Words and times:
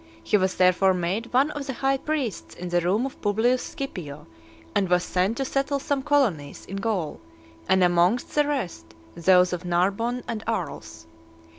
He 0.23 0.35
was 0.35 0.55
therefore 0.55 0.95
made 0.95 1.31
one 1.31 1.51
of 1.51 1.67
the 1.67 1.73
high 1.73 1.97
priests 1.99 2.55
in 2.55 2.69
the 2.69 2.81
room 2.81 3.05
of 3.05 3.21
Publius 3.21 3.61
Scipio; 3.77 4.25
and 4.73 4.89
was 4.89 5.03
sent 5.03 5.37
to 5.37 5.45
settle 5.45 5.77
some 5.77 6.01
colonies 6.01 6.65
in 6.65 6.77
Gaul, 6.77 7.21
and 7.69 7.83
amongst 7.83 8.33
the 8.33 8.47
rest, 8.47 8.95
those 9.15 9.53
of 9.53 9.63
Narbonne 9.63 10.23
and 10.27 10.43
Arles. 10.47 11.05